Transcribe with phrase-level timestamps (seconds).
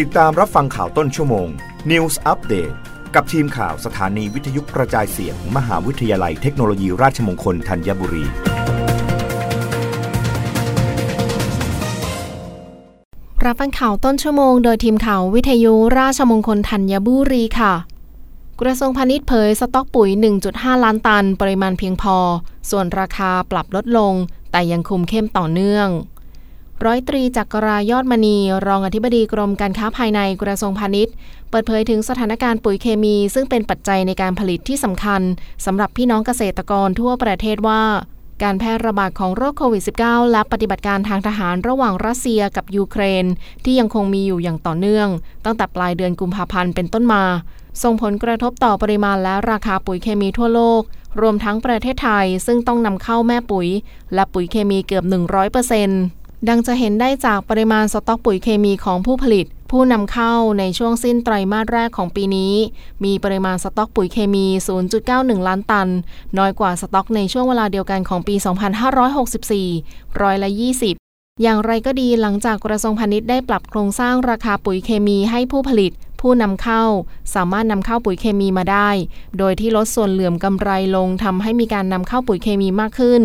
[0.00, 1.48] ติดตามรับฟังข่าวต้นชั่วโมง
[1.90, 2.74] News Update
[3.14, 8.24] กับทีมข่าวสถานีวิทยุกระจายเสียงมมหาวิทยาลัยเทคโนโลยีราชมงคลธัญบุรี
[13.44, 17.74] รับฟังข่าวต้นชั่วโมงโดยทีมข่าววิทยุราชมงคลธัญบุรีค่ะ
[18.60, 20.10] กระทรวงพาณิชย์เผยสต็อกปุ๋ย
[20.46, 22.16] 1.5 ล้านตัน ปริมาณเพียงพอ
[22.70, 24.14] ส่วนราคาปรับลดลง
[24.52, 25.88] แต่ยังคุมเข้มต่อเนื่อง
[26.84, 28.36] ร้อยตรีจักรายอดมณี
[28.66, 31.14] รองอธิบดีกรมการค้าภายในกระทรวงพาณิชย์
[31.50, 35.22] เปิดเผยถึงสถานการณ์ปุ๋ยเคมี ซึ่งเป็นปัจจัยในการผลิตที่สำคัญ
[35.64, 37.82] สำหรับพี่น้องเกษตรกรทั่วประเทศว่า
[38.42, 43.24] การแพร่ระบาดของโรคโควิด -19 และปฏิบัติการทางทหารระหว่างรัสเซียกับยูเครน
[43.64, 45.08] ที่ยังคงมีอยู่อย่างต่อเนื่อง
[45.44, 47.24] ตั้งแต่ปลายเดือนกุมภาพันธ์เป็นต้นมา
[47.82, 50.82] ส่งผลกระทบต่อปริมาณและราคาปุ๋ยเคมีทั่วโลก
[51.20, 53.68] รวมทั้งประเทศไทยซึ่งต้องนำเข้าแม่ปุ๋ย
[54.14, 55.04] และปุ๋ยเคมีเกือบ
[55.70, 62.54] 100% ดังจะเห็นได้จากปริมาณสต็อกปุ๋ยเคมีของผู้ผลิต ผู้นำเข้าในช่วงสิ้นไตรมาสแรกของปีนี้
[63.04, 64.46] มีปริมาณสต็อกปุ๋ยเคมี
[64.96, 65.88] 0.91 ล้านตัน
[66.38, 68.34] น้อยกว่าสต็อกในช่วงเวลาเดียวกันของปี
[69.48, 76.82] 2564 ร้อยละ 20อย่างไรก็ดีหลังจากกระทรวงพาณิชย์ได้ปรับโครงสร้างราคาปุ๋ยเคมีให้ผู้ผลิต ผู้นำเข้า
[77.34, 78.90] สามารถนำเข้าปุ๋ยเคมีมาได้
[79.38, 83.22] โดยที่ลดส่วนเหลื่อมกำไรลงทำให้มีการนำเข้าปุ๋ยเคมีมากขึ้น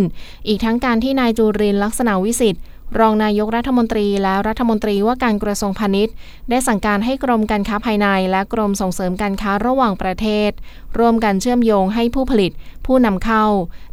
[0.47, 2.63] อีกทั้งการที่นายจูรินลักษณะวิสิทธิ์
[2.99, 6.13] รองนายกรัฐมนตรีและรัฐมนตรีว่าการกระทรวงพาณิชย์
[6.49, 10.51] ได้สั่งการให้กรมการค้าภายในและกรมส่งเสริมการค้าระหว่างประเทศ
[10.97, 12.51] ร่วมกันเชื่อมโยงให้ผู้ผลิต
[12.85, 13.45] ผู้นำเข้า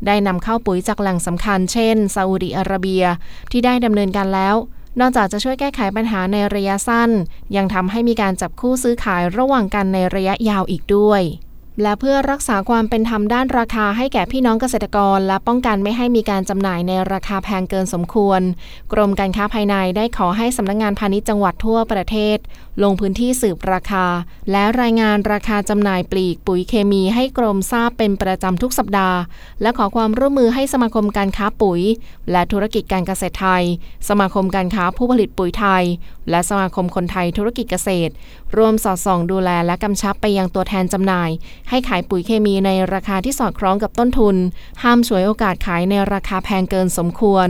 [0.06, 3.04] ได้นำเข้าปุ๋ยจากแหล่งสำคัญ เช่นซาอุดิอาระเบีย
[3.50, 4.56] ที่ได้ดำเนินการแล้ว
[5.00, 7.10] นอกจากจะช่วยแก้ไขปัญหาในระยะสั้น
[7.56, 11.22] ยังทำให้มีการจับคู่ซื้อขายระหว่างกันในระยะยาวอีกด้วย
[11.82, 18.40] และเพื่อรักษาความเป็นธรรมด้านราคาให้แก่พี่น้องเกษตรกร และป้องกันไม่ให้มีการจำหน่ายในราคาแพงเกินสมควร
[18.92, 22.38] กรมการค้าภายในได้ขอให้สำนักงงานพาณิชย์จังหวัดทั่วประเทศ
[22.82, 24.06] ลงพื้นที่สืบราคา
[24.50, 29.18] และรายงานราคาจำหน่ายปลีกปุ๋ยเคมีให้กรมทราบเป็นประจำทุกสัปดาห์
[29.62, 31.80] และขอความร่วมมือให้สมาคมการค้าปุ๋ย
[32.30, 33.64] และธุรกิจการเกษตรไทย
[34.08, 35.84] สมาคมการค้าผู้ผลิตปุ๋ยไทย
[36.30, 38.12] และสมาคมคนไทยธุรกิจเกษตร
[38.56, 41.30] ร่วมสอดส่องดูแลและกำชับไปยังตัวแทนจำหน่าย
[41.68, 44.36] ให้ขายปุ๋ยเคมีในราคาที่สอดคล้องกับต้นทุน
[44.82, 47.48] ห้ามฉวยโอกาสขายในราคาแพงเกินสมควร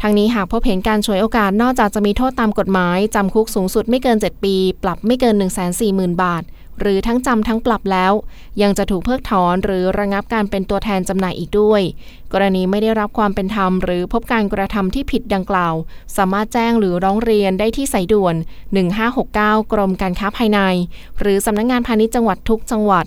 [0.00, 5.34] ทั้งนี้หากพบเห็นการฉวยโอกาสนอกจากจะมีโทษตามกฎหมาย จำคุกสูงสุดไม่เกิน 7 ปี ปรับไม่เกิน
[5.78, 6.44] 140,000 บาท
[6.80, 8.12] หรือทั้งจำทั้งปรับแล้ว
[8.62, 11.82] ยังจะถูกเพิกถอนหรือระงับการเป็นตัวแทนจำหน่ายอีกด้วย
[12.32, 15.74] กรณีไม่ได้รับความเป็นธรรม หรือพบการกระทำที่ผิดดังกล่าว
[16.16, 18.34] สามารถแจ้งหรือร้องเรียนได้ที่สายด่วน
[19.02, 20.60] 1569 กรมการค้าภายใน
[21.20, 23.06] หรือสำนักงงานพาณิชย์จังหวัดทุกจังหวัด